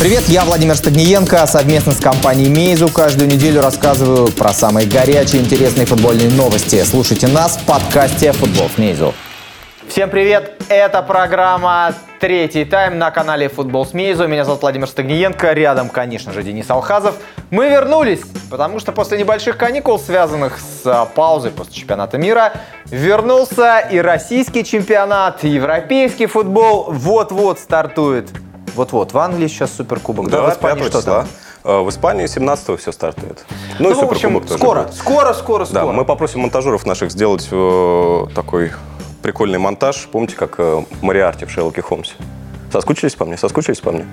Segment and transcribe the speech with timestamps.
[0.00, 1.46] Привет, я Владимир Стагниенко.
[1.46, 6.82] Совместно с компанией Мейзу каждую неделю рассказываю про самые горячие интересные футбольные новости.
[6.84, 9.12] Слушайте нас в подкасте «Футбол с Мейзу».
[9.88, 10.54] Всем привет!
[10.70, 14.26] Это программа «Третий тайм» на канале «Футбол с Мейзу».
[14.26, 15.52] Меня зовут Владимир Стагниенко.
[15.52, 17.16] Рядом, конечно же, Денис Алхазов.
[17.50, 22.54] Мы вернулись, потому что после небольших каникул, связанных с а, паузой после чемпионата мира,
[22.86, 28.30] вернулся и российский чемпионат, и европейский футбол вот-вот стартует.
[28.74, 30.28] Вот-вот, в Англии сейчас суперкубок.
[30.30, 31.14] Да, в 25 Испании что числа.
[31.22, 31.28] там?
[31.64, 33.44] Э, В Испании 17 все стартует.
[33.78, 34.94] Ну, и Ну, в общем, скоро, будет.
[34.94, 35.92] скоро, скоро, Да, скоро.
[35.92, 38.72] мы попросим монтажеров наших сделать э, такой
[39.22, 40.08] прикольный монтаж.
[40.10, 42.14] Помните, как э, Мариарти в Шерлоке Холмсе?
[42.72, 43.36] Соскучились по мне?
[43.36, 44.06] Соскучились по мне?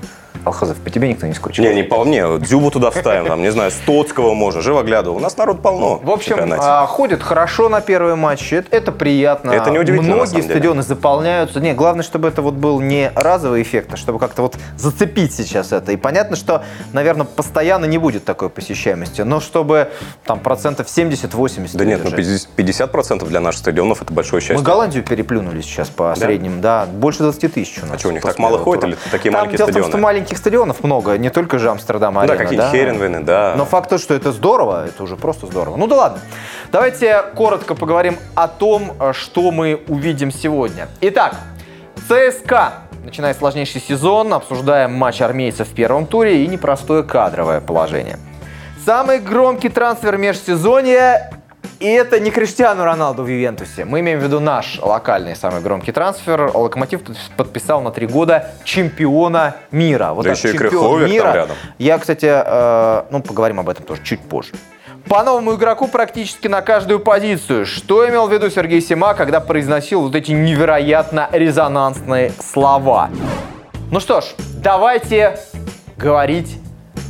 [0.48, 1.66] Алхазов, по тебе никто не скучал.
[1.66, 2.38] Не, не по мне.
[2.40, 5.16] Дзюбу туда вставим, там, не знаю, Стоцкого можно, Живоглядова.
[5.16, 6.00] У нас народ полно.
[6.04, 8.56] В общем, а, ходят хорошо на первые матчи.
[8.56, 9.52] Это, это приятно.
[9.52, 10.54] Это неудивительно, на Многие самом деле.
[10.54, 11.60] стадионы заполняются.
[11.60, 15.72] Не, главное, чтобы это вот был не разовый эффект, а чтобы как-то вот зацепить сейчас
[15.72, 15.92] это.
[15.92, 19.22] И понятно, что, наверное, постоянно не будет такой посещаемости.
[19.22, 19.90] Но чтобы
[20.26, 22.50] там процентов 70-80 Да нет, ну удержать.
[22.58, 24.64] 50% 50% для наших стадионов это большое Мы счастье.
[24.64, 27.96] Голландию переплюнули сейчас по средним, да, больше 20 тысяч у нас.
[27.96, 29.92] А что, у них так мало ходит или такие Там маленькие дело в том, что
[29.92, 30.02] стадионы?
[30.38, 33.54] Маленьких стадионов много, не только же Амстердам Да, арена, какие-нибудь Херенвены, да.
[33.58, 35.78] но факт тот, что это здорово, это уже просто здорово.
[35.78, 36.20] Ну да ладно.
[36.72, 40.88] Давайте коротко поговорим о том, э, что мы увидим сегодня.
[41.02, 41.36] Итак,
[42.08, 42.74] ЦСКА.
[43.04, 48.18] Начинает сложнейший сезон, обсуждаем матч армейцев в первом туре и непростое кадровое положение.
[48.86, 51.32] Самый громкий трансфер межсезонья
[51.80, 53.86] и это не Криштиану Роналду в Ювентусе.
[53.86, 56.52] Мы имеем в виду наш локальный самый громкий трансфер.
[56.54, 57.02] Локомотив
[57.36, 60.14] подписал на три года чемпиона мира.
[60.14, 61.34] Вот Да так, еще и чемпион Крыховик там мира.
[61.34, 61.56] рядом.
[61.78, 64.54] Я, кстати, э, ну, поговорим об этом тоже чуть позже.
[65.08, 67.66] По новому игроку практически на каждую позицию.
[67.66, 73.10] Что имел в виду Сергей Сима, когда произносил вот эти невероятно резонансные слова?
[73.90, 74.26] Ну что ж,
[74.62, 75.40] давайте
[75.98, 76.60] говорить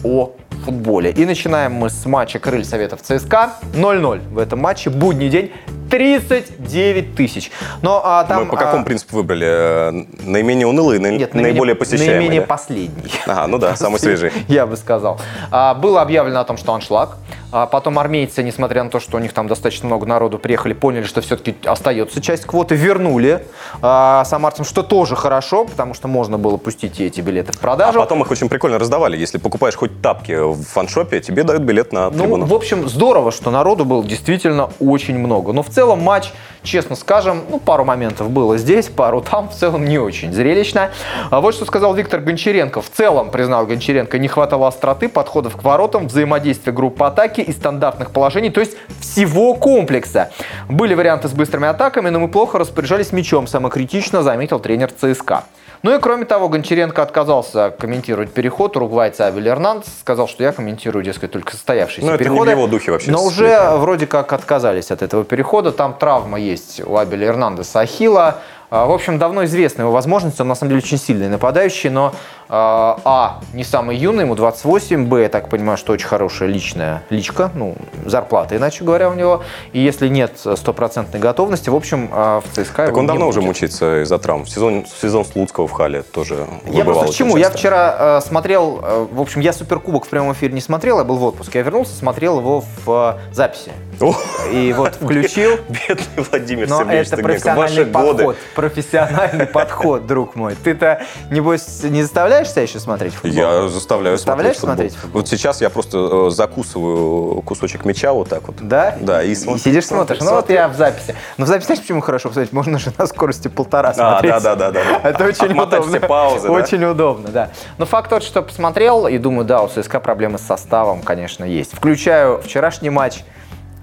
[0.03, 0.31] о
[0.67, 1.11] футболе.
[1.11, 3.53] И начинаем мы с матча Крыль Советов ЦСКА.
[3.73, 4.89] 0-0 в этом матче.
[4.89, 5.51] Будний день.
[5.89, 7.51] 39 тысяч.
[7.81, 8.43] Но а, там...
[8.43, 9.47] Мы по какому а, принципу выбрали?
[9.47, 9.91] Э,
[10.23, 12.15] Наименее унылый, наи- Нет, наиболее посещаемый?
[12.17, 12.47] Наименее да?
[12.47, 13.11] последний.
[13.27, 14.31] Ага, ну да, самый свежий.
[14.47, 15.19] Я бы сказал.
[15.51, 17.17] А, Было объявлено о том, что аншлаг.
[17.49, 21.03] А Потом армейцы, несмотря на то, что у них там достаточно много народу приехали, поняли,
[21.05, 23.45] что все-таки остается часть квоты, вернули
[23.81, 27.99] а, самарцам, что тоже хорошо, потому что можно было пустить эти билеты в А продажу.
[27.99, 29.15] потом их очень прикольно раздавали.
[29.17, 32.45] Если покупаешь хоть тапки в фаншопе, тебе дают билет на Ну, трибуну.
[32.45, 35.53] в общем, здорово, что народу было действительно очень много.
[35.53, 36.31] Но в целом матч,
[36.63, 40.89] честно скажем, ну, пару моментов было здесь, пару там, в целом не очень зрелищно.
[41.29, 42.81] А вот что сказал Виктор Гончаренко.
[42.81, 48.09] В целом, признал Гончаренко, не хватало остроты, подходов к воротам, взаимодействия группы атаки и стандартных
[48.09, 50.31] положений, то есть всего комплекса.
[50.67, 55.43] Были варианты с быстрыми атаками, но мы плохо распоряжались мячом, самокритично заметил тренер ЦСКА.
[55.83, 61.03] Ну и кроме того, Гончаренко отказался комментировать переход уругвайца Абель Эрнандес, сказал, что я комментирую,
[61.03, 62.51] дескать, только состоявшиеся Ну, это не в переходы.
[62.51, 63.79] его духе вообще Но уже Литвином.
[63.81, 65.71] вроде как отказались от этого перехода.
[65.71, 68.39] Там травма есть у Абеля Эрнандеса Ахилла.
[68.69, 70.41] А, В общем, давно известна его возможность.
[70.41, 72.13] Он на самом деле очень сильный нападающий, но
[72.49, 77.03] а, а, не самый юный, ему 28, б, я так понимаю, что очень хорошая личная
[77.09, 77.75] личка, ну,
[78.05, 79.43] зарплата, иначе говоря, у него.
[79.73, 83.37] И если нет стопроцентной готовности, в общем, а, в ЦСКА Так он давно будет.
[83.37, 84.45] уже мучается из-за травм.
[84.45, 87.37] В сезон, в сезон Слуцкого в Хале тоже Я просто к чему?
[87.37, 91.03] Я вчера э, смотрел, э, в общем, я Суперкубок в прямом эфире не смотрел, я
[91.03, 91.59] был в отпуске.
[91.59, 93.71] Я вернулся, смотрел его в э, записи.
[93.99, 94.15] О,
[94.51, 95.57] И вот включил.
[95.69, 98.37] бедный Владимир Но Сергеевич это профессиональный подход.
[98.55, 100.55] Профессиональный подход, друг мой.
[100.63, 103.31] Ты-то, небось, не заставляешь себя еще смотреть футбол?
[103.39, 105.21] Я заставляю Заставляешь смотреть смотреть футбол.
[105.21, 108.57] Вот сейчас я просто э, закусываю кусочек мяча вот так вот.
[108.61, 108.95] Да?
[109.01, 110.29] Да, и смотрю, сидишь, смотрю, смотришь.
[110.29, 111.15] Ну вот я в записи.
[111.37, 112.53] Но в записи знаешь, почему хорошо посмотреть?
[112.53, 114.31] Можно же на скорости полтора А, смотреть.
[114.31, 114.83] да, да, да, да.
[115.01, 115.01] да.
[115.09, 115.97] Это очень Отмотать удобно.
[115.99, 116.53] все паузы, да?
[116.53, 117.49] Очень удобно, да.
[117.77, 121.73] Но факт тот, что посмотрел и думаю, да, у ЦСКА проблемы с составом, конечно, есть.
[121.75, 123.23] Включаю вчерашний матч.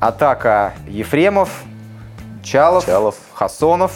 [0.01, 1.49] Атака Ефремов,
[2.43, 3.15] Чалов, Чалов.
[3.33, 3.93] Хасонов.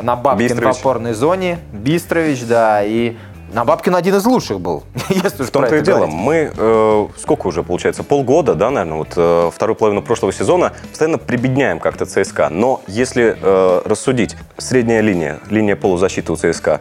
[0.00, 0.76] На Бабкин в Бистрович.
[0.78, 1.58] опорной зоне.
[1.72, 2.82] Бистрович, да.
[2.82, 3.16] И
[3.52, 4.82] на Бабкин один из лучших был.
[5.08, 6.16] Если В том-то и дело, говорить.
[6.16, 11.18] мы э, сколько уже получается, полгода, да, наверное, вот э, вторую половину прошлого сезона постоянно
[11.18, 12.48] прибедняем как-то ЦСКА.
[12.48, 16.80] Но если э, рассудить, средняя линия, линия полузащиты у ЦСКА,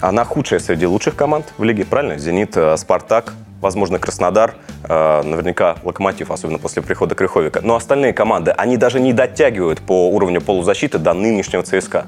[0.00, 2.18] она худшая среди лучших команд в лиге, правильно?
[2.18, 3.32] Зенит, Спартак,
[3.64, 4.54] возможно, Краснодар,
[4.84, 7.60] э, наверняка Локомотив, особенно после прихода Крыховика.
[7.62, 12.06] Но остальные команды, они даже не дотягивают по уровню полузащиты до нынешнего ЦСКА.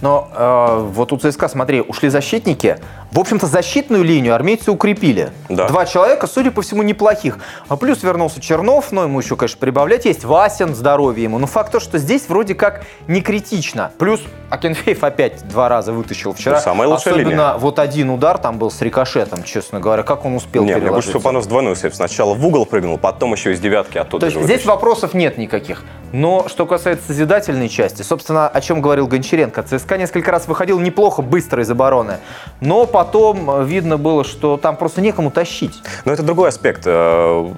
[0.00, 2.78] Но э, вот у ЦСКА, смотри, ушли защитники,
[3.16, 5.30] В общем-то, защитную линию армейцы укрепили.
[5.48, 5.68] Да.
[5.68, 7.38] Два человека, судя по всему, неплохих.
[7.66, 10.24] А плюс вернулся Чернов, но ему еще, конечно, прибавлять есть.
[10.26, 11.38] Васин, здоровье ему.
[11.38, 13.90] Но факт то, что здесь вроде как не критично.
[13.96, 14.20] Плюс
[14.50, 16.56] Акинфеев опять два раза вытащил вчера.
[16.56, 17.54] Ну, самая лучшая Особенно линия.
[17.54, 20.02] вот один удар там был с рикошетом, честно говоря.
[20.02, 21.94] Как он успел Не, мне больше понравился двойной сейф.
[21.94, 25.84] Сначала в угол прыгнул, потом еще из девятки оттуда То есть здесь вопросов нет никаких.
[26.12, 31.22] Но что касается созидательной части, собственно, о чем говорил Гончаренко, ЦСКА несколько раз выходил неплохо,
[31.22, 32.18] быстро из обороны,
[32.60, 33.05] но потом
[33.48, 35.74] э, видно было, что там просто некому тащить.
[36.04, 36.82] Но это другой аспект.
[36.86, 37.48] Э,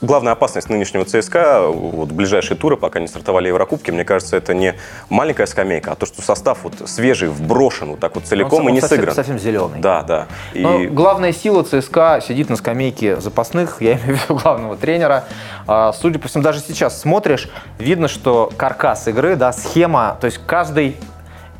[0.00, 4.74] Главная опасность нынешнего ЦСКА, вот, ближайшие туры, пока не стартовали Еврокубки, мне кажется, это не
[5.10, 8.72] маленькая скамейка, а то, что состав вот свежий, вброшен вот так вот целиком Он и
[8.72, 9.14] не совсем, сыгран.
[9.14, 9.80] совсем зеленый.
[9.80, 10.26] Да, да.
[10.54, 15.24] Но И главная сила ЦСКА сидит на скамейке запасных, я имею в виду главного тренера.
[15.66, 20.40] А, Судя по всему, даже сейчас смотришь, видно, что каркас игры, да, схема, то есть
[20.46, 20.96] каждый,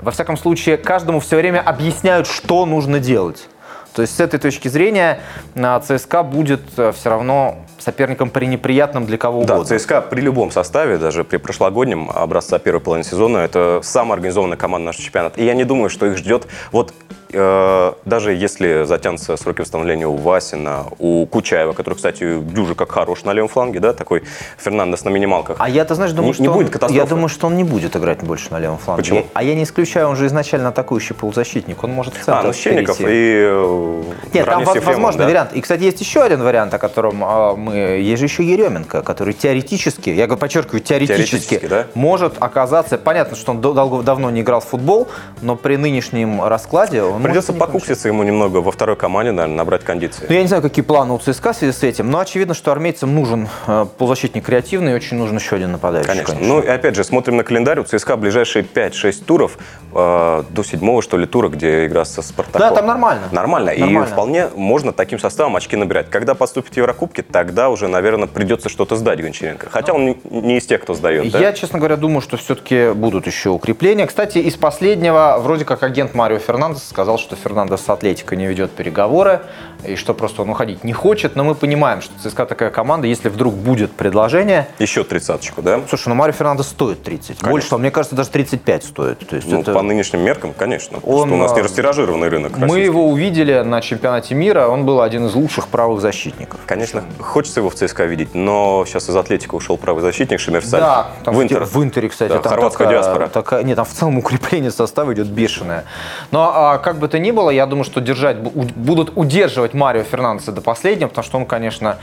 [0.03, 3.49] во всяком случае, каждому все время объясняют, что нужно делать.
[3.95, 5.21] То есть с этой точки зрения
[5.55, 9.79] а, ЦСКА будет все равно соперником пренеприятным для кого да, угодно.
[9.79, 14.87] ЦСКА при любом составе, даже при прошлогоднем образца первой половины сезона, это самая организованная команда
[14.87, 15.41] нашего чемпионата.
[15.41, 20.17] И я не думаю, что их ждет вот э, даже если затянутся сроки восстановления у
[20.17, 24.23] Васина, у Кучаева, который, кстати, дюже как хорош на левом фланге, да, такой
[24.59, 25.57] Фернандес на минималках.
[25.59, 26.95] А я, ты знаешь, думаю, Не- что не будет катастрофы.
[26.95, 29.03] я думаю, что он не будет играть больше на левом фланге.
[29.03, 29.27] Почему?
[29.35, 32.53] А я не исключаю, он же изначально атакующий полузащитник, он может в центр а, ну
[32.53, 34.03] Щенников и э,
[34.33, 35.29] Нет, там наравне с воз- Ефремовым, возможный да.
[35.29, 35.53] вариант.
[35.55, 37.75] И, кстати, есть еще один вариант, о котором а, мы...
[37.75, 41.87] Есть же еще Еременко, который теоретически, я говорю, подчеркиваю, теоретически, Теоретически, да?
[41.95, 42.99] может оказаться...
[42.99, 43.61] Понятно, что он
[44.05, 45.09] давно не играл в футбол,
[45.41, 49.85] но при нынешнем раскладе он может не покукситься ему немного во второй команде, наверное, набрать
[49.85, 50.27] кондиции.
[50.29, 52.73] ну, я не знаю, какие планы у ЦСКА в связи с этим, но очевидно, что
[52.73, 56.09] армейцам нужен э, полузащитник креативный и очень нужен еще один нападающий.
[56.09, 56.37] Конечно.
[56.41, 57.81] Ну и опять же, смотрим на календарь.
[57.81, 59.59] У ЦСКА ближайшие 5-6 туров
[59.95, 62.61] э, до седьмого, что ли, тура, где игра со Спартаком.
[62.61, 63.29] Да, там нормально.
[63.31, 63.73] Нормально.
[63.77, 64.07] Нормально.
[64.09, 66.11] И вполне можно таким составом очки набирать.
[66.11, 69.69] Когда поступит Еврокубки, тогда уже, наверное, придется что-то сдать Гончаренко.
[69.71, 71.31] Хотя он не, не из тех, кто сдает.
[71.31, 71.39] да?
[71.39, 74.07] Я, честно говоря, думаю, что все-таки будут еще укрепления.
[74.07, 78.71] Кстати, из последнего, вроде как агент Марио Фернандес сказал, что Фернандес с Атлетико не ведет
[78.73, 79.43] переговоры,
[79.85, 81.37] и что просто он уходить не хочет.
[81.37, 84.69] Но мы понимаем, что ЦСКА такая команда, если вдруг будет предложение...
[84.79, 85.81] Еще тридцаточку, да?
[85.89, 87.43] Слушай, ну Марио Фернандес стоит 30.
[87.43, 89.19] Больше, того, мне кажется, даже 35 стоит.
[89.27, 90.99] То есть Ну, это- по нынешним меркам, конечно.
[91.03, 92.85] Он, что у нас не а, растиражированный рынок Мы российский.
[92.85, 96.61] его увидели на чемпионате мира, он был один из лучших правых защитников.
[96.67, 100.81] Конечно, хочется его в ЦСКА видеть, но сейчас из Атлетика ушел правый защитник Шемерсаль.
[100.81, 101.65] Да, там, в Интер.
[101.65, 103.29] в Интере, кстати, Да, там хорватская такая, диаспора.
[103.29, 105.85] такая- нет, там в целом укрепление состава идет бешеное.
[106.31, 110.53] Но а, как бы то ни было, я думаю, что держать, будут удерживать Марио Фернандеса
[110.53, 111.99] до последнего, потому что он, конечно,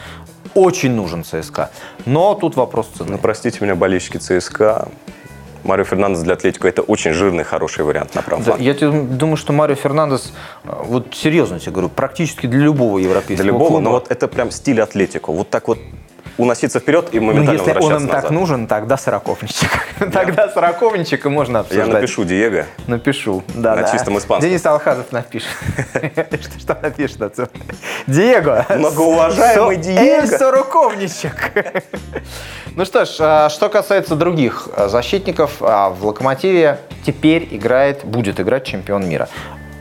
[0.54, 1.70] очень нужен ЦСКА.
[2.06, 3.12] Но тут вопрос цены.
[3.12, 4.88] Ну, простите меня, болельщики ЦСКА.
[5.64, 8.66] Марио Фернандес для Атлетико это очень жирный, хороший вариант на правом Да, фланге.
[8.72, 10.32] я думаю, что Марио Фернандес,
[10.64, 13.82] а, вот серьезно тебе говорю, практически для любого европейского Для любого, клуба.
[13.82, 15.32] но вот это прям стиль Атлетико.
[15.34, 15.78] Вот так вот
[16.40, 18.32] уноситься вперед и Ну, моментально если он им так назад.
[18.32, 19.70] нужен, тогда сороковничек.
[20.14, 21.88] Тогда сороковничек и можно Я обсуждать.
[21.90, 22.66] напишу Диего.
[22.88, 23.92] Напишу, да, На да.
[23.92, 24.50] чистом испанском.
[24.50, 25.50] Денис Алхазов напишет.
[25.94, 27.48] Что, что напишет отцу?
[28.08, 28.66] Диего.
[28.70, 30.26] Многоуважаемый Диего.
[30.26, 31.52] Сороковничек.
[32.76, 38.40] Ну что ж, а, что касается других а, защитников, а, в «Локомотиве» теперь играет, будет
[38.40, 39.28] играть чемпион мира.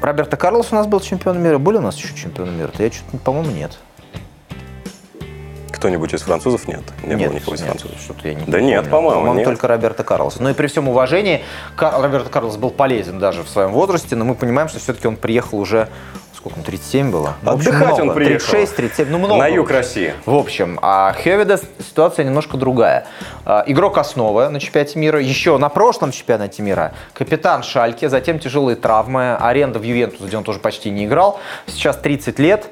[0.01, 1.59] Роберто Карлос у нас был чемпион мира.
[1.59, 2.71] Были у нас еще чемпионы мира?
[2.79, 3.79] Я что-то, по-моему, нет.
[5.79, 6.81] Кто-нибудь из французов нет?
[7.05, 8.01] Не нет, было никого из нет, французов.
[8.01, 9.45] Что-то я не Да нет, по-моему, По-моему, нет.
[9.45, 10.41] только Роберто Карлос.
[10.41, 11.43] Ну и при всем уважении,
[11.77, 15.15] Кар- Роберто Карлос был полезен даже в своем возрасте, но мы понимаем, что все-таки он
[15.17, 15.89] приехал уже,
[16.37, 17.35] сколько, ему, 37 было?
[17.43, 18.47] Ну, в общем, Отдыхать он приехал.
[18.51, 19.37] 36, 37, ну много.
[19.37, 19.71] На юг.
[19.71, 20.15] России.
[20.27, 23.07] В общем, а Хевидес ситуация немножко другая.
[23.45, 28.75] А, Игрок основы на чемпионате мира, еще на прошлом чемпионате мира, капитан Шальке, затем тяжелые
[28.75, 32.67] травмы, аренда в Ювентус, где он тоже почти не играл, сейчас 30 лет,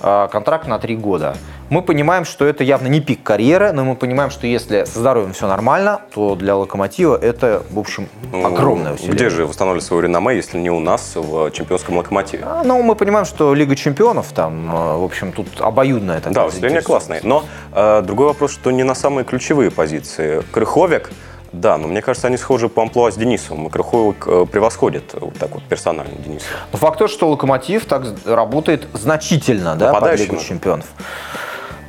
[0.00, 1.36] контракт на 3 года.
[1.70, 5.32] Мы понимаем, что это явно не пик карьеры, но мы понимаем, что если со здоровьем
[5.32, 9.12] все нормально, то для Локомотива это, в общем, огромное Ну, усилие.
[9.14, 12.44] Где же восстанавливать свое реноме, если не у нас в чемпионском локомотиве?
[12.46, 16.44] А, Ну, мы понимаем, что Лига чемпионов там, э, в общем, тут обоюдная такая Да,
[16.44, 17.20] выступление классное.
[17.22, 17.44] Но
[17.74, 20.42] э, другой вопрос, что не на самые ключевые позиции.
[20.52, 21.10] Крыховик,
[21.52, 23.66] да, но мне кажется, они схожи по амплуа с Денисом.
[23.66, 26.46] И Крыховик э, превосходит вот так вот персонально Дениса.
[26.72, 30.86] Но Факт тот, что Локомотив так работает значительно, да, Нападающий Лигу чемпионов.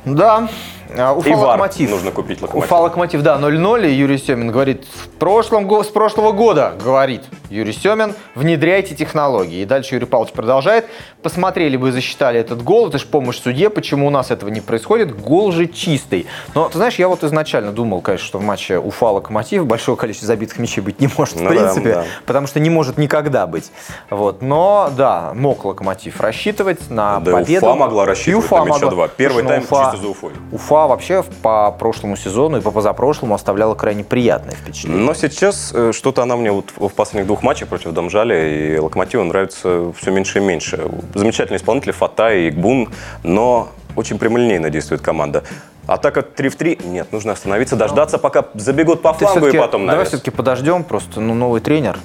[0.04, 0.48] Да.
[0.94, 1.90] Уфа И Локомотив.
[1.90, 2.70] нужно купить Локомотив.
[2.70, 3.88] Уфа Локомотив, да, 0-0.
[3.88, 9.62] И Юрий Семин говорит, в прошлом, с прошлого года, говорит, Юрий Семин, внедряйте технологии.
[9.62, 10.86] И дальше Юрий Павлович продолжает.
[11.22, 14.60] Посмотрели бы и засчитали этот гол, это же помощь судье, почему у нас этого не
[14.60, 16.26] происходит, гол же чистый.
[16.54, 20.58] Но, ты знаешь, я вот изначально думал, конечно, что в матче Уфа-Локомотив большое количество забитых
[20.58, 22.04] мячей быть не может, ну в принципе, да, да.
[22.26, 23.70] потому что не может никогда быть.
[24.10, 24.42] Вот.
[24.42, 27.66] Но, да, мог Локомотив рассчитывать на да, победу.
[27.66, 29.08] Уфа могла рассчитывать Уфа на мяча два.
[29.08, 30.32] Первый Слушай, ну, тайм Уфа, чисто за Уфой.
[30.52, 35.04] Уфа вообще по прошлому сезону и по позапрошлому оставляла крайне приятное впечатление.
[35.04, 39.22] Но сейчас э, что-то она мне вот в последних двух матчах против Домжали и Локомотива
[39.22, 40.90] нравится все меньше и меньше.
[41.14, 42.90] Замечательный исполнитель Фатай и Игбун,
[43.22, 45.44] но очень прямолинейно действует команда.
[45.86, 46.80] Атака 3 в 3?
[46.84, 49.92] Нет, нужно остановиться, дождаться, пока забегут по флангу и потом навес.
[49.92, 51.98] Давай все-таки подождем, просто ну, новый тренер,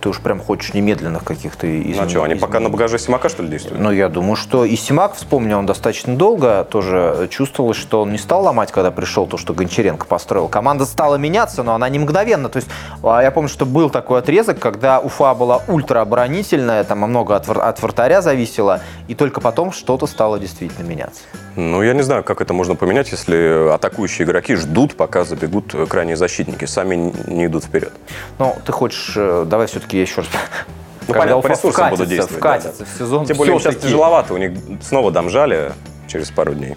[0.00, 1.94] ты уж прям хочешь немедленных каких-то изменений.
[1.96, 3.80] Ну а что, они пока на багаже Симака, что ли, действуют?
[3.80, 8.18] Ну, я думаю, что и Симак, вспомнил, он достаточно долго тоже чувствовалось, что он не
[8.18, 10.48] стал ломать, когда пришел то, что Гончаренко построил.
[10.48, 12.48] Команда стала меняться, но она не мгновенно.
[12.48, 12.68] То есть
[13.02, 17.82] а, я помню, что был такой отрезок, когда Уфа была ультраоборонительная, там много от, от
[17.82, 21.22] вратаря зависело, и только потом что-то стало действительно меняться.
[21.56, 26.16] Ну, я не знаю, как это можно поменять, если атакующие игроки ждут, пока забегут крайние
[26.16, 27.92] защитники, сами не идут вперед.
[28.38, 30.28] Ну, ты хочешь, э, давай все-таки еще раз
[31.08, 32.40] ну, понятно, по ресурсам буду действовать.
[32.40, 32.90] Вкатится да, да.
[32.90, 33.26] в сезон.
[33.26, 34.52] Тем более сейчас тяжеловато, у них
[34.82, 35.72] снова домжали
[36.06, 36.76] через пару дней.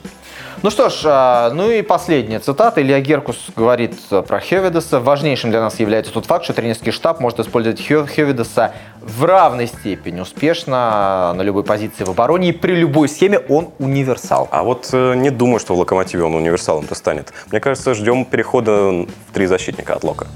[0.63, 2.81] Ну что ж, а, ну и последняя цитата.
[2.83, 3.95] Илья Геркус говорит
[4.27, 4.99] про Хевидеса.
[4.99, 10.19] Важнейшим для нас является тот факт, что тренерский штаб может использовать Хевидеса в равной степени
[10.19, 14.47] успешно на любой позиции в обороне и при любой схеме он универсал.
[14.51, 17.33] А вот э, не думаю, что в «Локомотиве» он универсалом-то станет.
[17.51, 20.27] Мне кажется, ждем перехода в три защитника от Лока.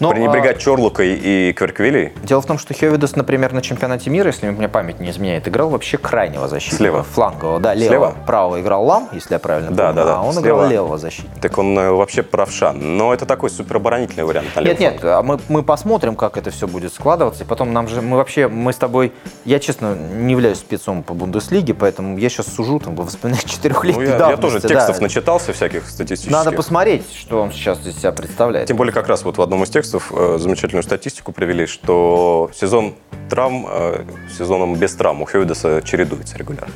[0.00, 0.60] Но, Пренебрегать а...
[0.60, 2.12] Чорлукой и Кверквилей.
[2.22, 5.70] Дело в том, что Хевидес, например, на чемпионате мира, если мне память не изменяет, играл
[5.70, 6.76] вообще крайнего защитника.
[6.76, 7.02] Слева.
[7.02, 7.88] Флангового, да, левого.
[7.88, 8.14] Слева?
[8.26, 9.96] Правого играл Лам, если я правильно да, помню.
[9.96, 10.44] Да, да, А он Слева.
[10.44, 11.40] играл левого защитника.
[11.40, 12.72] Так он э, вообще правша.
[12.72, 14.48] Но это такой супероборонительный вариант.
[14.56, 17.44] Нет, нет, а мы, мы посмотрим, как это все будет складываться.
[17.44, 19.12] И потом нам же, мы вообще, мы с тобой
[19.44, 24.06] я, честно, не являюсь спецом по Бундеслиге, поэтому я сейчас сужу там по воспоминаниям четырехлетней
[24.06, 25.02] ну, я, я тоже текстов да.
[25.02, 26.30] начитался всяких статистических.
[26.30, 28.68] Надо посмотреть, что он сейчас из себя представляет.
[28.68, 32.94] Тем более как раз вот в одном из текстов э, замечательную статистику привели, что сезон
[33.30, 34.04] травм э,
[34.36, 36.74] сезоном без травм у Хьюидеса чередуется регулярно.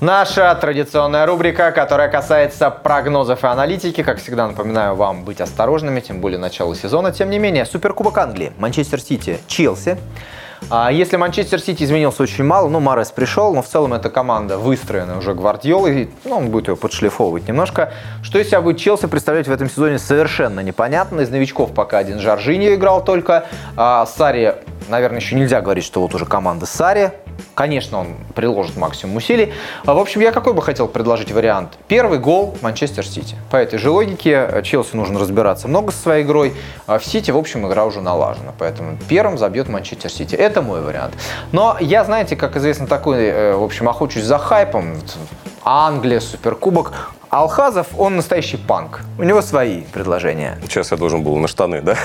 [0.00, 4.02] Наша традиционная рубрика, которая касается прогнозов и аналитики.
[4.02, 7.12] Как всегда, напоминаю вам быть осторожными, тем более начало сезона.
[7.12, 9.96] Тем не менее, Суперкубок Англии, Манчестер Сити, Челси.
[10.68, 14.58] А если Манчестер Сити изменился очень мало, ну, Марес пришел, но в целом эта команда
[14.58, 17.94] выстроена уже Гвардиолой, ну, он будет ее подшлифовывать немножко.
[18.22, 21.22] Что из себя будет Челси представлять в этом сезоне совершенно непонятно.
[21.22, 23.46] Из новичков пока один Жоржиньо играл только.
[23.78, 24.56] А Сари,
[24.88, 27.12] наверное, еще нельзя говорить, что вот уже команда Сари.
[27.54, 29.52] Конечно, он приложит максимум усилий.
[29.84, 31.78] А, в общем, я какой бы хотел предложить вариант?
[31.88, 33.36] Первый гол Манчестер Сити.
[33.50, 36.54] По этой же логике э, Челси нужно разбираться много со своей игрой.
[36.86, 38.52] А в Сити, в общем, игра уже налажена.
[38.58, 40.34] Поэтому первым забьет Манчестер Сити.
[40.34, 41.14] Это мой вариант.
[41.52, 44.94] Но я, знаете, как известно, такой, э, в общем, охочусь за хайпом.
[45.64, 46.92] Англия, Суперкубок.
[47.30, 49.00] Алхазов, он настоящий панк.
[49.18, 50.58] У него свои предложения.
[50.62, 51.96] Сейчас я должен был на штаны, да?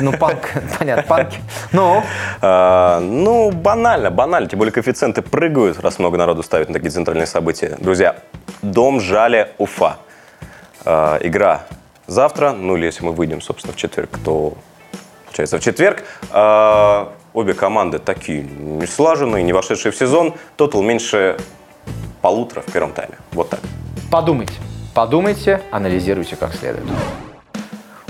[0.00, 1.38] Ну, панк, понятно, панки.
[1.72, 2.02] Ну?
[2.40, 4.48] А, ну, банально, банально.
[4.48, 7.76] Тем более коэффициенты прыгают, раз много народу ставит на такие центральные события.
[7.78, 8.16] Друзья,
[8.62, 9.98] Дом Жале Уфа.
[10.84, 11.62] А, игра
[12.06, 14.54] завтра, ну или если мы выйдем, собственно, в четверг, то
[15.26, 16.04] получается в четверг.
[16.30, 20.34] А, обе команды такие не слаженные, не вошедшие в сезон.
[20.56, 21.38] Тотал меньше
[22.22, 23.16] полутора в первом тайме.
[23.32, 23.60] Вот так.
[24.10, 24.54] Подумайте.
[24.94, 26.84] Подумайте, анализируйте как следует.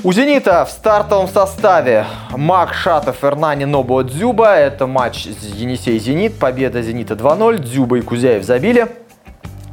[0.02, 4.54] У «Зенита» в стартовом составе Мак Шатов, Эрнани, Нобо, Дзюба.
[4.54, 6.38] Это матч Енисей-Зенит.
[6.38, 7.58] Победа «Зенита» 2-0.
[7.58, 8.88] Дзюба и Кузяев забили.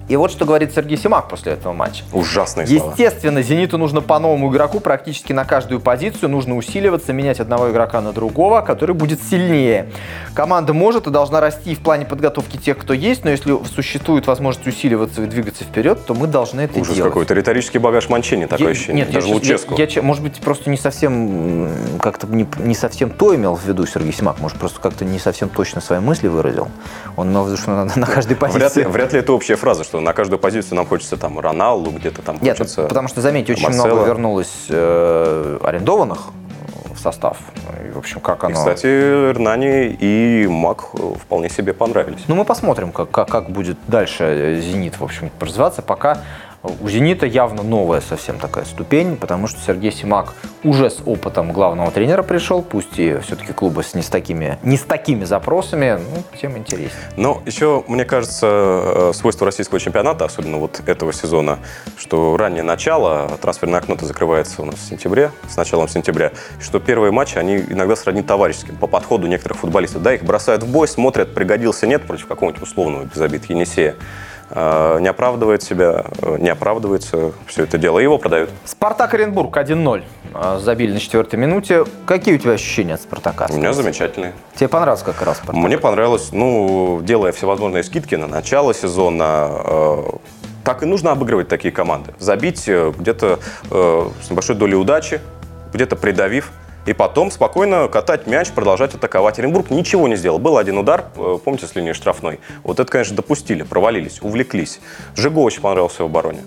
[0.08, 2.04] И вот что говорит Сергей Симак после этого матча.
[2.14, 2.92] Ужасные слова.
[2.92, 6.30] Естественно, «Зениту» нужно по новому игроку практически на каждую позицию.
[6.30, 9.88] Нужно усиливаться, менять одного игрока на другого, который будет сильнее.
[10.34, 14.66] Команда может и должна расти в плане подготовки тех, кто есть, но если существует возможность
[14.68, 17.12] усиливаться и двигаться вперед, то мы должны это Ужас делать.
[17.12, 17.34] какой-то.
[17.34, 19.04] Риторический багаж Манчини, такое я, ощущение.
[19.04, 19.76] Нет, Даже я, Луческу.
[19.78, 21.70] Я, я, может быть, просто не совсем,
[22.02, 24.40] как-то не, не совсем то имел в виду Сергей Симак.
[24.40, 26.70] Может, просто как-то не совсем точно свои мысли выразил.
[27.18, 28.60] Он имел в виду, что на, на каждой позиции...
[28.60, 31.92] Вряд ли, вряд ли это общая фраза, что на каждую позицию нам хочется там Роналду,
[31.92, 32.84] где-то там Нет, хочется...
[32.84, 33.88] потому что, заметьте, очень Марсело.
[33.88, 36.30] много вернулось э, арендованных
[36.94, 37.38] в состав.
[37.86, 38.54] И, в общем, как оно...
[38.54, 40.86] И, кстати, Эрнани и Мак
[41.22, 42.24] вполне себе понравились.
[42.27, 45.82] Ну, мы посмотрим, как, как, как будет дальше «Зенит», в общем, развиваться.
[45.82, 46.20] Пока
[46.64, 50.34] У «Зенита» явно новая совсем такая ступень, потому что Сергей Симак
[50.64, 54.76] уже с опытом главного тренера пришел, пусть и все-таки клубы с не с такими, не
[54.76, 57.12] с такими запросами, ну, тем интереснее.
[57.16, 61.60] Но еще, мне кажется, э, свойство российского чемпионата, особенно вот этого сезона,
[61.96, 67.12] что раннее начало, трансферное окно-то закрывается у нас в сентябре, с началом сентября, что первые
[67.12, 70.02] матчи, они иногда сродни товарищеским по подходу некоторых футболистов.
[70.02, 73.96] Да, их бросают в бой, смотрят, пригодился, нет, против какого-нибудь условного без обид Енисея.
[74.50, 78.50] Э, не оправдывает себя, э, не оправдывается все это дело, и его продают.
[78.63, 80.04] Спартак Оренбург 1-0.
[80.34, 81.84] Э, забили на четвертой минуте.
[82.06, 83.48] Какие у тебя ощущения от Спартака?
[83.50, 84.34] У меня замечательные.
[84.56, 85.56] Тебе понравился как раз Спартак?
[85.56, 90.04] Мне понравилось, ну, делая всевозможные скидки на начало сезона,
[90.63, 92.13] так и нужно обыгрывать такие команды.
[92.20, 93.39] Забить где-то
[93.70, 95.22] с небольшой долей удачи,
[95.74, 96.51] где-то придавив
[96.88, 99.38] и потом спокойно катать мяч, продолжать атаковать.
[99.39, 100.39] Оренбург ничего не сделал.
[100.39, 102.39] Был один удар, э, помните, с линии штрафной.
[102.63, 104.79] Вот это, конечно, допустили, провалились, увлеклись.
[105.13, 106.39] Жигу очень понравился в обороне.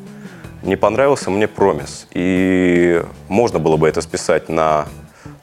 [0.63, 2.07] Не понравился мне Промис.
[2.13, 4.87] И можно было бы это списать на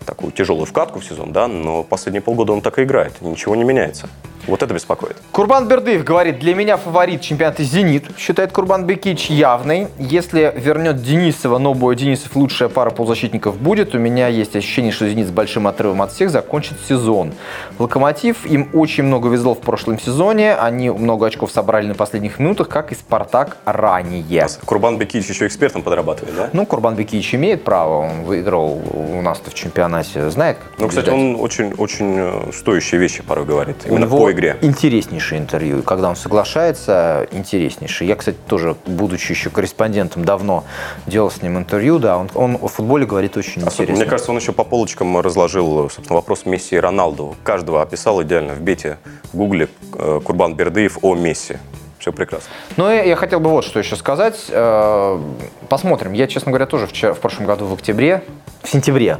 [0.04, 3.63] такую тяжелую вкатку в сезон, да, но последние полгода он так и играет, ничего не
[3.63, 4.10] меняется.
[4.48, 5.18] Вот это беспокоит.
[5.32, 9.88] Курбан Бердыев говорит, для меня фаворит чемпионата «Зенит», считает Курбан Бекич явный.
[10.00, 15.08] Если вернет Денисова, но бой Денисов лучшая пара полузащитников будет, у меня есть ощущение, что
[15.08, 17.34] «Зенит» с большим отрывом от всех закончит сезон.
[17.77, 22.70] «Локомотив» им очень много везло в прошлом сезоне, они много очков собрали на последних минутах,
[22.70, 24.48] как и «Спартак» ранее.
[24.66, 26.50] Курбан Бекич еще экспертом подрабатывает, да?
[26.54, 31.10] Ну, Курбан Бекич имеет право, он выиграл у нас-то в чемпионате, знает, как Ну, кстати,
[31.10, 34.58] он очень, очень э, стоящие вещи порой говорит, именно у него, по игре.
[34.62, 35.82] Интереснейшее интервью.
[35.84, 38.08] Когда он соглашается, интереснейшее.
[38.08, 40.63] Я, кстати, тоже, будучи еще корреспондентом, давно
[41.08, 42.00] делал с ним интервью.
[42.00, 43.96] Да, он, он о футболе говорит очень Особенно, интересно.
[43.96, 47.36] Мне кажется, он еще по полочкам разложил, собственно, вопрос Месси и Роналду.
[47.44, 48.98] Каждого описал идеально в бете
[49.34, 51.58] в гугле э, Курбан Бердыев о Месси.
[52.00, 52.50] Все прекрасно.
[52.77, 54.46] Ну, я, я хотел бы вот что еще сказать.
[54.50, 55.20] Э,
[55.67, 56.13] посмотрим.
[56.13, 58.24] Я, честно говоря, тоже вчера, в прошлом году в октябре,
[58.63, 59.17] в сентябре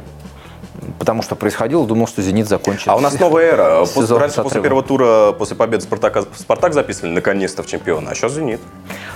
[0.98, 2.88] потому что происходило, думал, что «Зенит» закончит.
[2.88, 3.84] А у нас новая эра.
[3.94, 8.32] После, раньше, после первого тура, после победы Спартака, «Спартак» записывали наконец-то в чемпиона, а сейчас
[8.32, 8.60] «Зенит».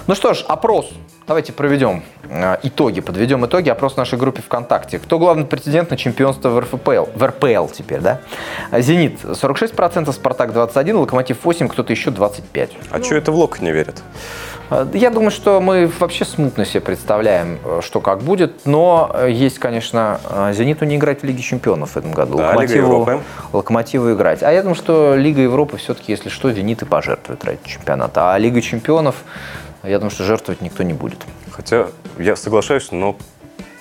[0.06, 0.90] Ну что ж, опрос.
[1.26, 3.68] Давайте проведем э, итоги, подведем итоги.
[3.68, 4.98] Опрос в нашей группе ВКонтакте.
[4.98, 7.06] Кто главный претендент на чемпионство в РФПЛ?
[7.14, 8.20] В РПЛ теперь, да?
[8.72, 12.70] «Зенит» 46%, «Спартак» 21%, «Локомотив» 8%, кто-то еще 25%.
[12.90, 13.04] А ну.
[13.04, 14.02] что это в ЛОК не верят?
[14.72, 19.30] Э, я думаю, что мы вообще смутно себе представляем, э, что как будет, но э,
[19.30, 20.20] есть, конечно,
[20.52, 22.38] «Зениту» не играть в Лиге чемпионов в этом году.
[22.38, 23.20] Да, Локомотиву, Лига
[23.52, 24.42] Локомотиву играть.
[24.42, 28.32] А я думаю, что Лига Европы все-таки, если что, «Зенит» и пожертвует ради чемпионата.
[28.32, 29.16] А Лига чемпионов,
[29.82, 31.18] я думаю, что жертвовать никто не будет.
[31.50, 31.88] Хотя
[32.18, 33.16] я соглашаюсь, но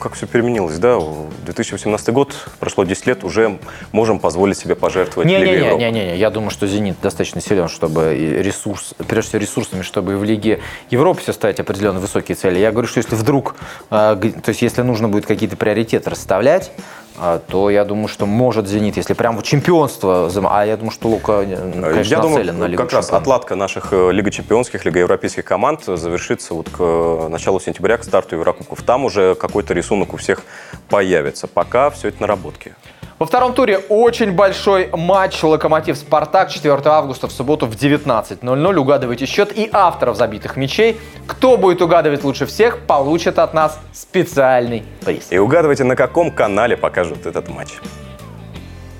[0.01, 0.99] как все переменилось, да?
[1.45, 3.59] 2018 год, прошло 10 лет, уже
[3.91, 5.83] можем позволить себе пожертвовать не, Лигой не, Европы.
[5.83, 10.59] Не-не-не, я думаю, что «Зенит» достаточно силен, чтобы ресурс, прежде всего ресурсами, чтобы в Лиге
[10.89, 12.59] Европы все ставить определенно высокие цели.
[12.59, 13.55] Я говорю, что если вдруг,
[13.91, 16.71] э, то есть если нужно будет какие-то приоритеты расставлять,
[17.10, 17.10] а,
[17.47, 21.43] то я думаю, что может «Зенит», если прям вот чемпионство, а я думаю, что Лука,
[21.43, 25.45] э, конечно, я думаю, на Лигу как раз отладка наших э, Лига чемпионских, Лига европейских
[25.45, 28.81] команд завершится вот к э, началу сентября, к старту Еврокубков.
[28.81, 30.41] Там уже какой-то рисунок у всех
[30.89, 31.47] появится.
[31.47, 32.75] Пока все это наработки.
[33.21, 38.75] Во втором туре очень большой матч «Локомотив-Спартак» 4 августа в субботу в 19.00.
[38.75, 40.99] Угадывайте счет и авторов забитых мячей.
[41.27, 45.27] Кто будет угадывать лучше всех, получит от нас специальный приз.
[45.29, 47.79] И угадывайте, на каком канале покажут этот матч.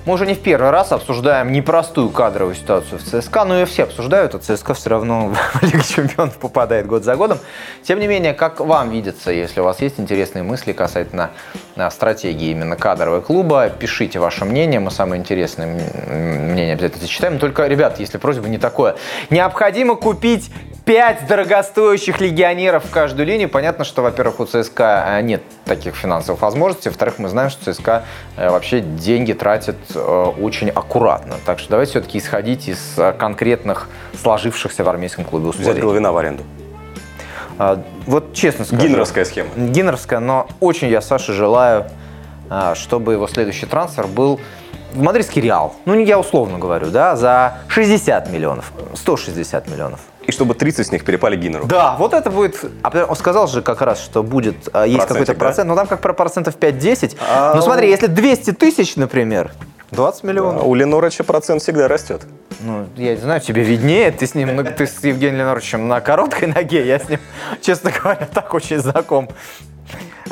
[0.08, 3.84] Мы уже не в первый раз обсуждаем непростую кадровую ситуацию в ЦСКА, но и все
[3.84, 7.38] обсуждают, а ЦСКА все равно в Лигу чемпионов попадает год за годом.
[7.84, 11.30] Тем не менее, как вам видится, если у вас есть интересные мысли касательно
[11.76, 17.38] а, стратегии именно кадрового клуба, пишите ваше мнение, мы самые интересные мнения обязательно зачитаем.
[17.38, 18.96] Только, ребят, если просьба не такое,
[19.30, 20.50] необходимо купить
[20.92, 23.48] 5 дорогостоящих легионеров в каждую линию.
[23.48, 26.90] Понятно, что, во-первых, у ЦСКА э, нет таких финансовых возможностей.
[26.90, 28.04] Во-вторых, мы знаем, что ЦСКА
[28.36, 31.36] э, вообще деньги тратит э, очень аккуратно.
[31.46, 33.88] Так что давайте все-таки исходить из конкретных
[34.22, 35.70] сложившихся в армейском клубе условий.
[35.70, 36.44] Взять Головина в аренду.
[37.58, 38.82] А, вот честно скажу.
[38.82, 39.50] Гиннеровская схема.
[39.56, 41.86] Гиннеровская, но очень я Саше желаю,
[42.74, 44.42] чтобы его следующий трансфер был
[44.92, 45.74] в мадридский Реал.
[45.86, 50.02] Ну, я условно говорю, да, за 60 миллионов, 160 миллионов.
[50.28, 51.66] И чтобы 30 с них перепали Гиннеру.
[51.66, 52.64] Да, вот это будет...
[52.84, 54.70] А он сказал же как раз, что будет...
[54.74, 55.74] А, есть какой-то процент, да?
[55.74, 57.18] ну там как про процентов 5-10.
[57.28, 57.56] А...
[57.56, 59.52] Ну смотри, если 200 тысяч, например,
[59.92, 60.62] 20 миллионов.
[60.62, 62.22] Да, у Ленорыча процент всегда растет.
[62.62, 64.12] Ну, я не знаю, тебе виднее.
[64.12, 66.86] Ты с ним, ну, ты с Евгением Леноровичем на короткой ноге.
[66.86, 67.20] Я с ним,
[67.62, 69.30] честно говоря, так очень знаком.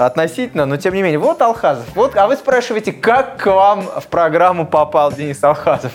[0.06, 1.20] Относительно, но тем не менее.
[1.20, 1.86] Вот Алхазов.
[1.96, 5.92] Вот, а вы спрашиваете, как к вам в программу попал Денис Алхазов?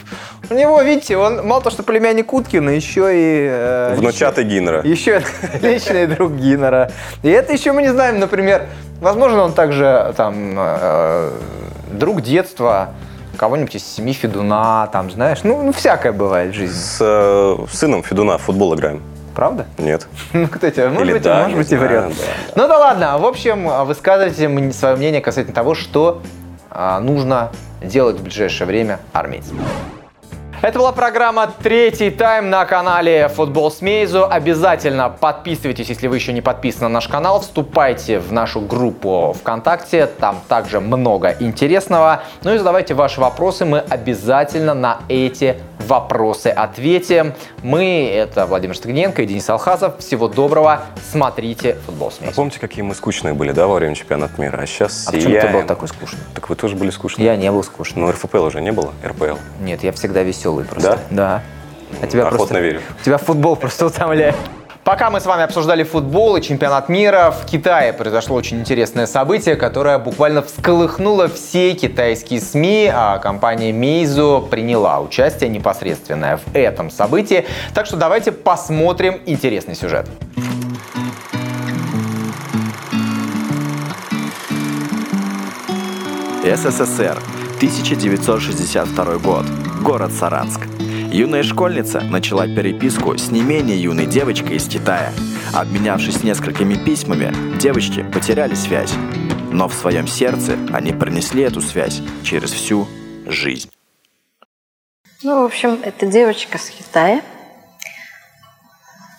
[0.51, 3.49] У него, видите, он мало то, что племянник Уткина, еще и...
[3.51, 4.83] Э, Внучатый Гиннера.
[4.83, 5.23] Еще
[5.63, 6.91] личный друг Гиннера.
[7.23, 8.67] И это еще мы не знаем, например,
[9.01, 11.31] возможно, он также там э,
[11.93, 12.91] друг детства
[13.37, 16.77] кого-нибудь из семьи Федуна, там, знаешь, ну, ну всякое бывает в жизни.
[16.77, 19.03] С э, сыном Федуна в футбол играем.
[19.35, 19.67] Правда?
[19.79, 20.07] Нет.
[20.33, 22.09] Ну, кто тебе, может Или быть, да, может быть, и врет.
[22.09, 22.63] Да, да.
[22.63, 26.23] Ну да ладно, в общем, высказывайте свое мнение касательно того, что
[26.71, 27.51] а, нужно
[27.83, 29.59] делать в ближайшее время армейцам.
[30.65, 34.25] Это была программа «Третий тайм» на канале «Футбол с Мейзу».
[34.25, 37.41] Обязательно подписывайтесь, если вы еще не подписаны на наш канал.
[37.41, 42.23] Вступайте в нашу группу ВКонтакте, там также много интересного.
[42.45, 47.35] Ну и задавайте ваши вопросы, мы обязательно на эти вопросы ответим.
[47.63, 49.99] Мы, это Владимир Стагненко и Денис Алхазов.
[49.99, 52.33] Всего доброго, смотрите «Футбол с Мейзу».
[52.33, 54.59] А помните, какие мы скучные были, да, во время чемпионата мира?
[54.61, 56.21] А сейчас А почему ты был такой скучный?
[56.35, 57.25] Так вы тоже были скучные.
[57.25, 58.03] Я не был скучный.
[58.03, 59.37] Ну, РФПЛ уже не было, РПЛ.
[59.61, 60.99] Нет, я всегда веселый просто.
[61.11, 61.43] Да?
[61.43, 61.43] Да.
[62.03, 62.81] А тебя Охотно просто, верю.
[63.05, 64.35] Тебя футбол просто утомляет.
[64.85, 69.57] Пока мы с вами обсуждали футбол и чемпионат мира, в Китае произошло очень интересное событие,
[69.57, 77.47] которое буквально всколыхнуло все китайские СМИ, а компания Meizu приняла участие непосредственное в этом событии.
[77.73, 80.07] Так что давайте посмотрим интересный сюжет.
[86.45, 87.19] СССР,
[87.57, 89.47] 1962 год,
[89.81, 90.61] город Саранск.
[91.15, 95.13] Юная школьница начала переписку с не менее юной девочкой из Китая.
[95.53, 98.93] Обменявшись несколькими письмами, девочки потеряли связь.
[99.53, 102.89] Но в своем сердце они пронесли эту связь через всю
[103.27, 103.71] жизнь.
[105.23, 107.23] Ну, в общем, это девочка с Китая.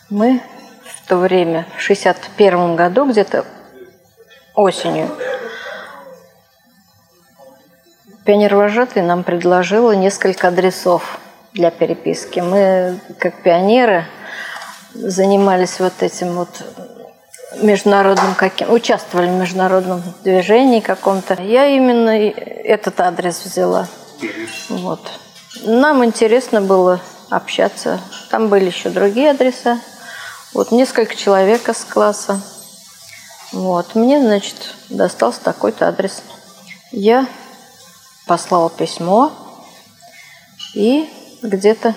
[0.09, 0.41] Мы
[0.83, 3.45] в то время, в 61 году, где-то
[4.53, 5.09] осенью,
[8.25, 11.21] Пионер-вожатый нам предложила несколько адресов
[11.55, 12.41] для переписки.
[12.41, 14.05] Мы, как пионеры,
[14.93, 16.49] занимались вот этим вот
[17.61, 21.41] международным каким, участвовали в международном движении каком-то.
[21.41, 23.87] Я именно этот адрес взяла.
[24.69, 24.99] Вот.
[25.63, 28.01] Нам интересно было общаться.
[28.29, 29.79] Там были еще другие адреса.
[30.53, 32.41] Вот несколько человек из класса.
[33.53, 33.95] Вот.
[33.95, 36.21] Мне, значит, достался такой-то адрес.
[36.91, 37.25] Я
[38.27, 39.31] послал письмо,
[40.73, 41.09] и
[41.41, 41.93] где-то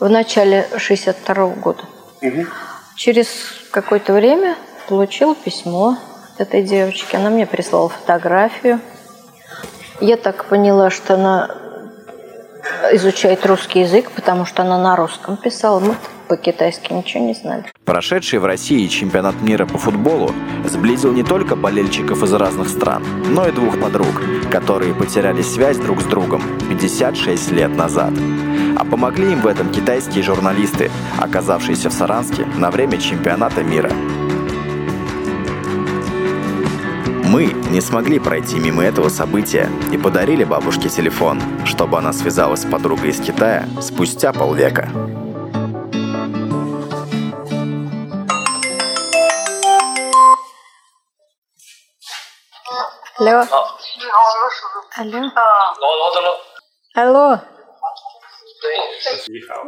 [0.00, 1.84] в начале 62 года.
[2.22, 2.46] Угу.
[2.96, 3.28] Через
[3.70, 4.56] какое-то время
[4.88, 5.98] получил письмо
[6.34, 7.16] от этой девочки.
[7.16, 8.80] Она мне прислала фотографию.
[10.00, 11.50] Я так поняла, что она
[12.92, 15.80] изучает русский язык, потому что она на русском писала.
[15.80, 15.96] Мы
[16.28, 17.64] по-китайски ничего не знали.
[17.84, 20.32] Прошедший в России чемпионат мира по футболу
[20.64, 26.00] сблизил не только болельщиков из разных стран, но и двух подруг, которые потеряли связь друг
[26.00, 28.12] с другом 56 лет назад.
[28.76, 33.90] А помогли им в этом китайские журналисты, оказавшиеся в Саранске на время чемпионата мира.
[37.34, 42.64] Мы не смогли пройти мимо этого события и подарили бабушке телефон, чтобы она связалась с
[42.64, 44.88] подругой из Китая спустя полвека.
[53.24, 53.46] Алло.
[54.96, 55.30] Алло.
[56.94, 57.40] Алло.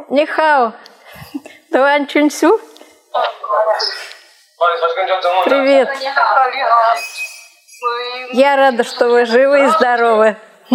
[0.09, 0.73] Нихао.
[1.71, 2.59] Дуан Чунсу.
[5.45, 5.89] Привет.
[8.33, 10.37] Я рада, что вы живы и здоровы.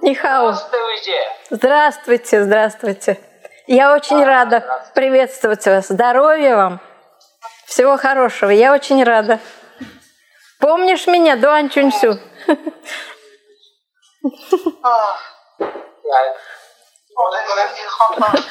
[0.00, 0.54] Нихао.
[1.50, 3.20] Здравствуйте, здравствуйте.
[3.66, 5.88] Я очень рада приветствовать вас.
[5.88, 6.80] Здоровья вам.
[7.66, 8.50] Всего хорошего.
[8.50, 9.38] Я очень рада.
[10.62, 12.20] Помнишь меня, Дуан Чунсю?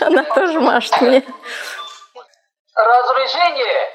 [0.02, 1.24] Она тоже машет мне.
[2.76, 3.94] Разрешение.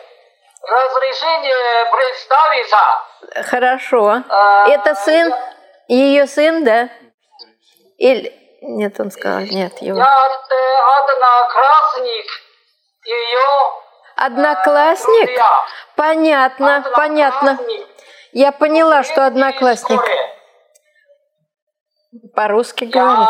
[0.63, 2.79] Разрешение представиться.
[3.51, 4.23] Хорошо.
[4.31, 5.35] А, Это сын?
[5.89, 6.89] Ее сын, да?
[7.99, 8.33] Или...
[8.63, 9.99] Нет, он сказал, нет, его.
[9.99, 12.31] Я одноклассник.
[13.05, 13.73] Ее
[14.17, 15.41] Одноклассник?
[15.95, 17.59] Понятно, понятно.
[18.33, 20.01] Я поняла, что одноклассник.
[22.35, 23.29] По-русски говорит.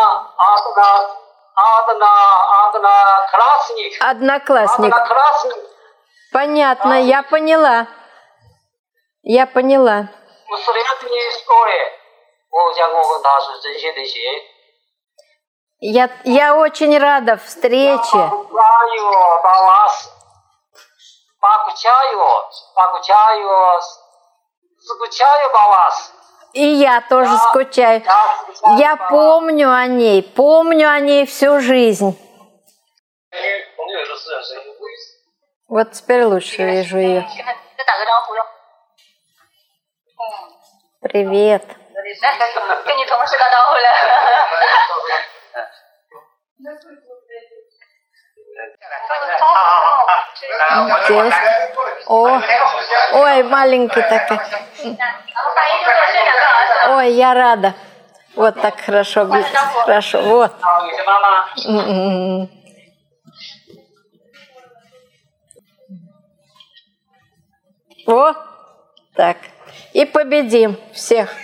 [4.00, 4.94] Одноклассник.
[6.32, 7.86] Понятно, я поняла.
[9.22, 10.08] Я поняла.
[15.80, 18.30] Я, я очень рада встрече.
[21.46, 23.80] Получаю, получаю,
[24.78, 26.12] скучаю по вас.
[26.52, 28.02] И я тоже да, скучаю.
[28.02, 29.84] Да, скучаю я по помню вас.
[29.84, 32.18] о ней, помню о ней всю жизнь.
[35.68, 37.28] Вот теперь лучше вижу ее.
[41.00, 41.62] Привет.
[41.94, 42.22] Привет.
[51.08, 51.72] Девушка.
[52.06, 52.42] ой,
[53.12, 54.38] ой, маленький такой.
[56.88, 57.74] Ой, я рада.
[58.34, 59.28] Вот так хорошо,
[59.84, 60.52] хорошо, вот.
[68.06, 68.36] Вот
[69.14, 69.36] так.
[69.92, 71.34] И победим всех.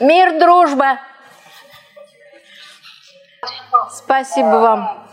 [0.00, 0.98] Мир, дружба.
[3.90, 5.08] Спасибо вам.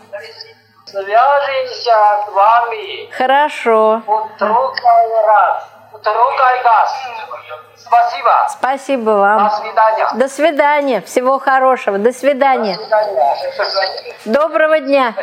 [0.90, 3.10] Свяжемся с вами.
[3.12, 4.00] Хорошо.
[4.38, 5.64] Другой раз.
[5.92, 6.92] Другой раз.
[7.76, 8.46] Спасибо.
[8.48, 9.48] Спасибо вам.
[9.48, 10.08] До свидания.
[10.14, 11.00] До свидания.
[11.02, 11.98] Всего хорошего.
[11.98, 12.76] До свидания.
[12.76, 14.14] До свидания.
[14.24, 15.14] Доброго дня.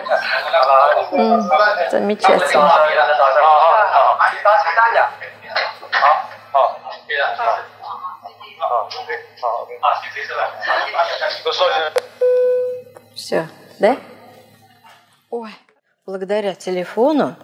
[1.90, 2.40] Замечательно.
[2.44, 2.96] До свидания.
[13.16, 13.48] Все,
[13.80, 13.96] да?
[15.38, 15.52] Ой,
[16.06, 17.36] благодаря телефону,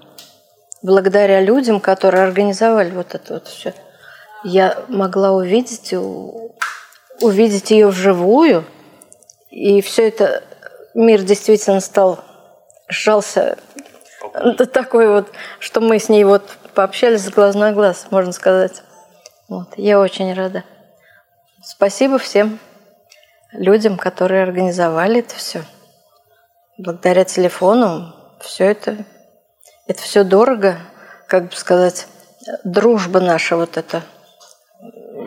[0.82, 3.74] благодаря людям, которые организовали вот это вот все,
[4.46, 5.94] я могла увидеть,
[7.20, 8.64] увидеть ее вживую,
[9.50, 10.42] и все это
[10.94, 12.24] мир действительно стал
[12.88, 13.58] сжался
[14.36, 15.28] до такой вот,
[15.60, 18.84] что мы с ней вот пообщались с глаз на глаз, можно сказать.
[19.50, 20.64] Вот, я очень рада.
[21.62, 22.58] Спасибо всем
[23.52, 25.66] людям, которые организовали это все.
[26.84, 29.06] Благодаря телефону все это,
[29.86, 30.80] это все дорого,
[31.28, 32.08] как бы сказать,
[32.64, 34.02] дружба наша вот эта.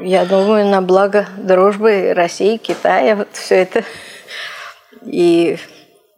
[0.03, 3.85] Я думаю, на благо дружбы России, Китая, вот все это.
[5.03, 5.57] И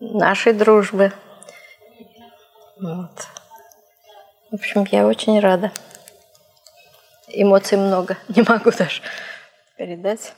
[0.00, 1.12] нашей дружбы.
[2.80, 3.28] Вот.
[4.50, 5.70] В общем, я очень рада.
[7.28, 9.02] Эмоций много, не могу даже
[9.76, 10.32] передать.